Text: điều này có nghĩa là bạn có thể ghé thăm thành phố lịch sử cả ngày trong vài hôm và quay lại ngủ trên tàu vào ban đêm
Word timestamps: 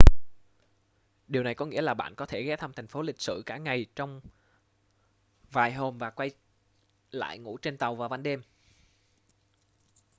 điều 1.27 1.43
này 1.43 1.55
có 1.55 1.65
nghĩa 1.65 1.81
là 1.81 1.93
bạn 1.93 2.15
có 2.15 2.25
thể 2.25 2.43
ghé 2.43 2.55
thăm 2.55 2.73
thành 2.73 2.87
phố 2.87 3.01
lịch 3.01 3.21
sử 3.21 3.43
cả 3.45 3.57
ngày 3.57 3.85
trong 3.95 4.21
vài 5.51 5.73
hôm 5.73 5.97
và 5.97 6.09
quay 6.09 6.31
lại 7.11 7.37
ngủ 7.39 7.57
trên 7.57 7.77
tàu 7.77 7.95
vào 7.95 8.09
ban 8.09 8.23
đêm 8.23 8.41